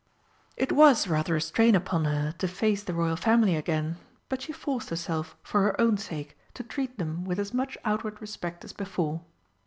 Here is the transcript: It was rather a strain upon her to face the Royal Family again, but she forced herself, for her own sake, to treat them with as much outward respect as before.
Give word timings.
It 0.57 0.71
was 0.71 1.07
rather 1.07 1.35
a 1.35 1.41
strain 1.41 1.75
upon 1.75 2.05
her 2.05 2.31
to 2.39 2.47
face 2.47 2.81
the 2.83 2.95
Royal 2.95 3.15
Family 3.15 3.55
again, 3.55 3.97
but 4.29 4.41
she 4.41 4.51
forced 4.51 4.89
herself, 4.89 5.37
for 5.43 5.61
her 5.61 5.79
own 5.79 5.99
sake, 5.99 6.35
to 6.55 6.63
treat 6.63 6.97
them 6.97 7.23
with 7.23 7.37
as 7.37 7.53
much 7.53 7.77
outward 7.85 8.19
respect 8.19 8.65
as 8.65 8.73
before. 8.73 9.21